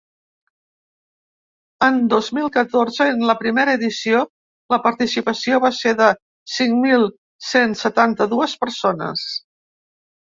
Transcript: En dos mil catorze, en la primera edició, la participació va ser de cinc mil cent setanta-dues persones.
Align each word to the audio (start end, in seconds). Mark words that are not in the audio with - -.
En 1.87 1.97
dos 2.13 2.29
mil 2.37 2.47
catorze, 2.55 3.05
en 3.17 3.27
la 3.31 3.35
primera 3.41 3.75
edició, 3.79 4.21
la 4.75 4.79
participació 4.87 5.59
va 5.65 5.71
ser 5.81 5.93
de 5.99 6.07
cinc 6.55 6.81
mil 6.87 7.05
cent 7.49 7.77
setanta-dues 7.83 8.57
persones. 8.65 9.27